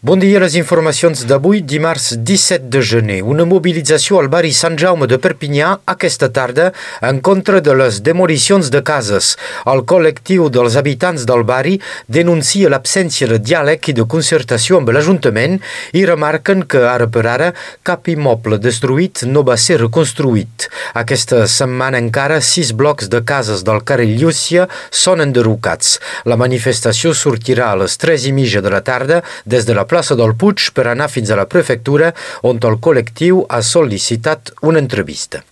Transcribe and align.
Bon 0.00 0.14
dia, 0.14 0.38
les 0.38 0.54
informacions 0.54 1.24
d'avui, 1.26 1.58
dimarts 1.58 2.12
17 2.22 2.68
de 2.70 2.80
gener. 2.86 3.16
Una 3.26 3.42
mobilització 3.42 4.20
al 4.20 4.28
barri 4.30 4.52
Sant 4.54 4.76
Jaume 4.78 5.08
de 5.10 5.16
Perpinyà 5.18 5.72
aquesta 5.90 6.28
tarda 6.30 6.68
en 7.02 7.16
contra 7.18 7.58
de 7.58 7.74
les 7.74 7.98
demolicions 8.06 8.70
de 8.70 8.78
cases. 8.86 9.32
El 9.66 9.82
col·lectiu 9.90 10.46
dels 10.54 10.76
habitants 10.78 11.24
del 11.26 11.42
barri 11.48 11.80
denuncia 12.06 12.70
l'absència 12.70 13.26
de 13.26 13.40
diàleg 13.42 13.88
i 13.90 13.96
de 13.98 14.04
concertació 14.06 14.78
amb 14.78 14.92
l'Ajuntament 14.94 15.58
i 15.98 16.04
remarquen 16.06 16.62
que 16.70 16.84
ara 16.86 17.10
per 17.10 17.26
ara 17.26 17.50
cap 17.82 18.06
immoble 18.06 18.60
destruït 18.62 19.24
no 19.26 19.42
va 19.42 19.58
ser 19.58 19.80
reconstruït. 19.82 20.68
Aquesta 20.94 21.42
setmana 21.50 21.98
encara 21.98 22.38
sis 22.38 22.70
blocs 22.70 23.10
de 23.10 23.24
cases 23.26 23.66
del 23.66 23.82
carrer 23.82 24.06
Llúcia 24.14 24.70
són 24.94 25.26
enderrocats. 25.26 25.98
La 26.22 26.38
manifestació 26.38 27.16
sortirà 27.18 27.72
a 27.72 27.82
les 27.82 27.98
3 27.98 28.30
i 28.30 28.34
mitja 28.38 28.62
de 28.62 28.70
la 28.78 28.84
tarda 28.86 29.24
des 29.42 29.66
de 29.66 29.74
la 29.74 29.87
plaça 29.88 30.16
del 30.18 30.34
Puig 30.38 30.68
per 30.76 30.86
anar 30.90 31.08
fins 31.10 31.32
a 31.32 31.38
la 31.38 31.48
prefectura 31.50 32.12
on 32.46 32.60
el 32.68 32.78
col·lectiu 32.84 33.44
ha 33.48 33.60
sol·licitat 33.64 34.52
una 34.68 34.82
entrevista. 34.82 35.42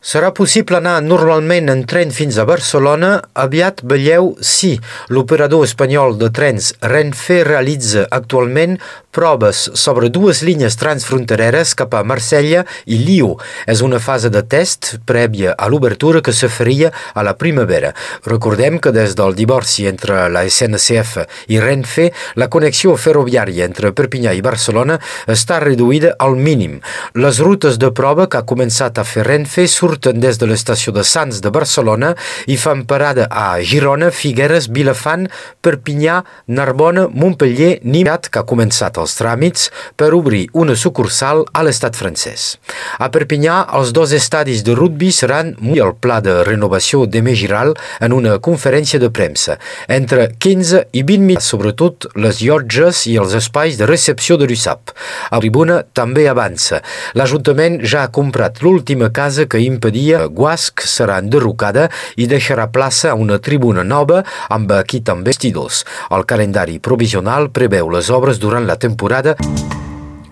Serà 0.00 0.30
possible 0.36 0.78
anar 0.78 0.98
normalment 1.04 1.68
en 1.72 1.84
tren 1.90 2.14
fins 2.14 2.38
a 2.38 2.46
Barcelona? 2.48 3.16
Aviat 3.34 3.82
veieu 3.84 4.34
sí. 4.40 4.76
L'operador 5.10 5.66
espanyol 5.66 6.16
de 6.20 6.30
trens 6.34 6.72
Renfe 6.80 7.42
realitza 7.46 8.06
actualment 8.10 8.78
proves 9.10 9.70
sobre 9.74 10.08
dues 10.08 10.42
línies 10.46 10.76
transfrontereres 10.78 11.74
cap 11.78 11.94
a 11.98 12.02
Marsella 12.06 12.62
i 12.86 12.98
Liu. 13.02 13.32
És 13.66 13.82
una 13.82 13.98
fase 13.98 14.30
de 14.30 14.42
test 14.46 14.96
prèvia 15.06 15.54
a 15.58 15.68
l'obertura 15.68 16.22
que 16.22 16.32
se 16.32 16.48
faria 16.48 16.92
a 17.14 17.24
la 17.26 17.34
primavera. 17.38 17.92
Recordem 18.26 18.78
que 18.78 18.92
des 18.94 19.16
del 19.18 19.34
divorci 19.34 19.88
entre 19.90 20.28
la 20.30 20.44
SNCF 20.48 21.24
i 21.50 21.58
Renfe, 21.60 22.10
la 22.36 22.48
connexió 22.48 22.94
ferroviària 22.96 23.66
entre 23.66 23.92
Perpinyà 23.96 24.34
i 24.36 24.44
Barcelona 24.44 25.00
està 25.26 25.58
reduïda 25.62 26.14
al 26.18 26.36
mínim. 26.38 26.78
Les 27.14 27.42
rutes 27.42 27.80
de 27.82 27.90
prova 27.90 28.28
que 28.30 28.38
ha 28.38 28.46
començat 28.46 28.98
a 28.98 29.04
fer 29.04 29.26
Renfe 29.26 29.66
surten 29.68 30.20
des 30.22 30.38
de 30.38 30.46
l'estació 30.46 30.94
de 30.94 31.04
Sants 31.04 31.42
de 31.42 31.50
Barcelona 31.50 32.14
i 32.46 32.56
fan 32.60 32.84
parada 32.86 33.26
a 33.30 33.58
Girona, 33.60 34.10
Figueres, 34.14 34.70
Vilafant, 34.70 35.26
Perpinyà, 35.62 36.22
Narbona, 36.46 37.08
Montpellier, 37.10 37.78
Nimat, 37.82 38.30
que 38.30 38.42
ha 38.42 38.46
començat 38.46 38.99
els 39.00 39.14
tràmits 39.16 39.70
per 39.96 40.10
obrir 40.12 40.42
una 40.52 40.76
sucursal 40.76 41.44
a 41.56 41.62
l'estat 41.64 41.96
francès. 41.96 42.58
A 43.00 43.08
Perpinyà, 43.12 43.62
els 43.78 43.94
dos 43.96 44.12
estadis 44.16 44.60
de 44.66 44.74
rugby 44.76 45.08
seran 45.14 45.54
molt 45.60 45.80
el 45.80 45.94
pla 45.96 46.18
de 46.20 46.42
renovació 46.44 47.06
de 47.06 47.22
Megiral 47.24 47.72
en 48.04 48.12
una 48.12 48.36
conferència 48.38 49.00
de 49.00 49.08
premsa. 49.08 49.56
Entre 49.88 50.28
15 50.36 50.84
i 50.92 51.02
20 51.08 51.26
minuts, 51.30 51.48
sobretot 51.54 52.10
les 52.20 52.42
llotges 52.44 53.06
i 53.08 53.16
els 53.16 53.32
espais 53.38 53.80
de 53.80 53.88
recepció 53.88 54.36
de 54.36 54.48
l'USAP. 54.50 54.92
A 55.30 55.40
tribuna 55.40 55.80
també 55.96 56.26
avança. 56.28 56.82
L'Ajuntament 57.16 57.80
ja 57.80 58.04
ha 58.04 58.12
comprat 58.12 58.60
l'última 58.60 59.08
casa 59.08 59.48
que 59.48 59.62
impedia 59.64 60.26
Guasc 60.26 60.84
serà 60.84 61.16
enderrocada 61.24 61.88
i 62.20 62.28
deixarà 62.28 62.68
plaça 62.68 63.14
a 63.14 63.18
una 63.18 63.40
tribuna 63.40 63.86
nova 63.86 64.20
amb 64.52 64.76
aquí 64.76 65.00
també 65.00 65.30
vestidors. 65.30 65.84
El 66.10 66.26
calendari 66.26 66.78
provisional 66.82 67.48
preveu 67.54 67.90
les 67.94 68.10
obres 68.10 68.40
durant 68.42 68.66
la 68.66 68.76
temporada 68.76 68.89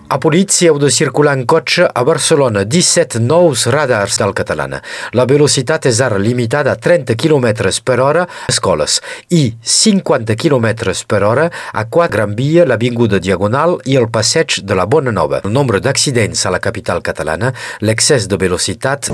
a 0.08 0.18
policia 0.18 0.70
heu 0.70 0.78
de 0.80 0.88
circular 0.90 1.34
en 1.36 1.44
cotxe 1.44 1.84
a 1.84 2.02
Barcelona 2.04 2.64
17 2.64 3.20
nous 3.20 3.66
radars 3.68 4.16
del 4.16 4.32
catalana. 4.32 4.80
La 5.12 5.26
velocitat 5.28 5.84
és 5.90 6.00
ara 6.00 6.16
limitada 6.16 6.72
a 6.72 6.80
30 6.80 7.16
km 7.20 7.68
per 7.84 7.98
hora 8.00 8.24
a 8.24 8.48
escoles 8.48 9.02
i 9.28 9.52
50 9.60 10.34
km 10.34 10.72
per 11.06 11.22
hora 11.22 11.50
a 11.72 11.84
4 11.84 12.08
Gran 12.16 12.34
Via, 12.34 12.64
l'Avinguda 12.64 13.20
Diagonal 13.20 13.78
i 13.84 14.00
el 14.00 14.08
passeig 14.08 14.62
de 14.64 14.74
la 14.74 14.86
Bona 14.86 15.12
Nova. 15.12 15.42
El 15.44 15.52
nombre 15.52 15.80
d'accidents 15.80 16.46
a 16.46 16.50
la 16.50 16.58
capital 16.60 17.02
catalana, 17.02 17.52
l'excés 17.80 18.28
de 18.28 18.40
velocitat... 18.40 19.12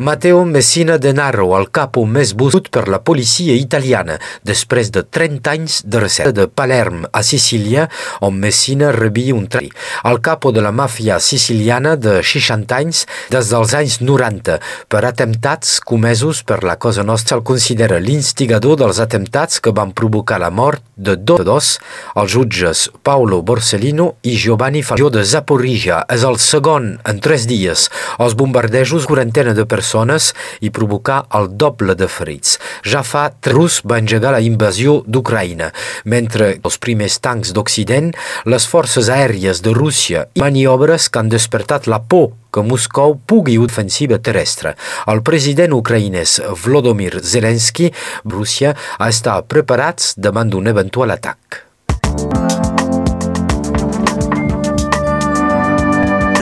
Matteo 0.00 0.46
Messina 0.46 0.96
Denaro, 0.96 1.50
el 1.58 1.66
capo 1.76 2.06
més 2.08 2.30
buscat 2.32 2.70
per 2.72 2.86
la 2.88 3.02
policia 3.04 3.52
italiana 3.52 4.14
després 4.48 4.88
de 4.94 5.02
30 5.04 5.50
anys 5.52 5.74
de 5.84 6.00
recerca 6.00 6.32
de 6.38 6.46
Palerm 6.48 7.02
a 7.12 7.20
Sicília, 7.20 7.84
on 8.24 8.38
Messina 8.40 8.94
rebia 8.96 9.34
un 9.36 9.44
trai. 9.52 9.68
El 10.08 10.22
capo 10.24 10.54
de 10.56 10.62
la 10.64 10.72
màfia 10.72 11.18
siciliana 11.20 11.98
de 12.00 12.14
60 12.24 12.78
anys 12.78 13.02
des 13.28 13.50
dels 13.52 13.74
anys 13.76 13.98
90 14.00 14.56
per 14.88 15.02
atemptats 15.04 15.74
comesos 15.84 16.40
per 16.48 16.62
la 16.64 16.78
Cosa 16.80 17.04
Nostra 17.04 17.36
el 17.36 17.44
considera 17.44 18.00
l'instigador 18.00 18.80
dels 18.80 19.02
atemptats 19.04 19.60
que 19.60 19.74
van 19.76 19.92
provocar 19.92 20.40
la 20.40 20.48
mort 20.48 20.80
de 20.96 21.18
dos, 21.20 21.74
els 22.16 22.32
jutges 22.32 22.86
Paolo 23.04 23.42
Borsellino 23.44 24.14
i 24.24 24.38
Giovanni 24.40 24.80
Falcó 24.80 25.12
de 25.12 25.28
Zaporizhia. 25.28 26.06
És 26.08 26.24
el 26.24 26.40
segon 26.40 26.94
en 27.04 27.20
tres 27.20 27.44
dies. 27.44 27.90
Els 28.16 28.32
bombardejos, 28.36 29.04
quarantena 29.04 29.52
de 29.52 29.68
persones 29.68 29.89
persones 29.90 30.30
i 30.60 30.70
provocar 30.70 31.24
el 31.34 31.48
doble 31.58 31.96
de 31.98 32.06
ferits. 32.08 32.58
Ja 32.86 33.02
fa 33.02 33.30
Rus 33.50 33.80
va 33.82 33.98
engegar 33.98 34.32
la 34.32 34.40
invasió 34.40 35.02
d'Ucraïna, 35.06 35.70
mentre 36.04 36.60
els 36.62 36.78
primers 36.78 37.18
tancs 37.20 37.52
d'Occident, 37.52 38.12
les 38.46 38.66
forces 38.66 39.08
aèries 39.10 39.62
de 39.62 39.74
Rússia 39.74 40.28
i 40.34 40.44
maniobres 40.44 41.08
que 41.08 41.18
han 41.18 41.30
despertat 41.32 41.88
la 41.90 41.98
por 42.00 42.30
que 42.50 42.62
Moscou 42.62 43.16
pugui 43.26 43.58
ofensiva 43.58 44.18
terrestre. 44.18 44.74
El 45.06 45.22
president 45.22 45.74
ucraïnès 45.74 46.40
Volodymyr 46.62 47.20
Zelensky, 47.22 47.90
Rússia, 48.24 48.74
ha 48.98 49.08
estat 49.10 49.46
preparats 49.50 50.14
davant 50.18 50.50
d'un 50.50 50.70
eventual 50.70 51.14
atac. 51.14 51.64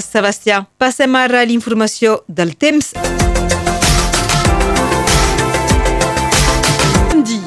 Sebastià, 0.09 0.65
passem 0.81 1.15
ara 1.21 1.45
a 1.45 1.47
l'informació 1.47 2.23
del 2.27 2.57
temps. 2.57 2.95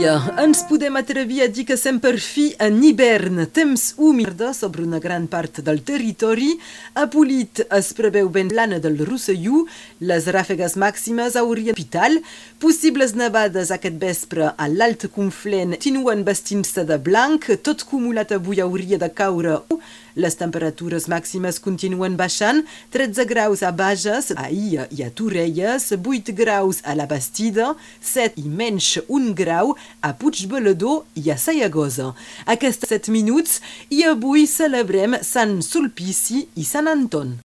Dia 0.02 0.34
ens 0.42 0.64
podem 0.66 0.96
atrevir 0.98 1.44
a 1.44 1.48
dir 1.48 1.62
que 1.68 1.76
estem 1.78 2.00
per 2.02 2.16
fi 2.18 2.48
en 2.66 2.80
hivern, 2.82 3.44
temps 3.54 3.84
humida 4.02 4.50
sobre 4.58 4.82
una 4.82 4.98
gran 5.04 5.28
part 5.30 5.60
del 5.62 5.84
territori. 5.86 6.56
A 6.98 7.06
Polit 7.12 7.62
es 7.68 7.92
preveu 7.94 8.32
ben 8.34 8.50
plana 8.50 8.80
del 8.82 8.98
Rosselló, 9.06 9.68
les 10.02 10.26
ràfegues 10.34 10.74
màximes 10.82 11.38
haurien 11.38 11.78
vital, 11.78 12.18
possibles 12.58 13.14
nevades 13.14 13.70
aquest 13.70 14.02
vespre 14.02 14.50
a 14.58 14.70
l'alt 14.74 15.06
conflent. 15.14 15.78
Continuen 15.78 16.26
vestint-se 16.26 16.88
de 16.90 16.98
blanc, 16.98 17.52
tot 17.62 17.86
acumulat 17.86 18.34
avui 18.34 18.64
hauria 18.66 18.98
de 18.98 19.12
caure 19.14 19.60
les 20.16 20.36
temperatures 20.40 21.08
màximes 21.12 21.60
continuen 21.64 22.18
baixant, 22.20 22.64
13 22.96 23.26
graus 23.30 23.64
a 23.64 23.72
Bages, 23.76 24.32
a 24.36 24.50
Ia 24.52 24.88
i 24.92 25.04
a 25.06 25.10
Torelles, 25.14 25.92
8 25.96 26.34
graus 26.38 26.82
a 26.84 26.96
la 26.98 27.08
Bastida, 27.10 27.72
7 28.02 28.42
i 28.42 28.48
menys 28.50 28.98
1 29.08 29.32
grau 29.38 29.76
a 30.02 30.14
Puigbeledor 30.18 31.06
i 31.16 31.32
a 31.32 31.38
Sayagosa. 31.40 32.12
Aquests 32.46 32.90
7 32.92 33.14
minuts 33.16 33.60
i 33.90 34.04
avui 34.08 34.48
celebrem 34.50 35.20
Sant 35.24 35.60
Sulpici 35.66 36.46
i 36.56 36.68
Sant 36.68 36.92
Anton. 36.92 37.38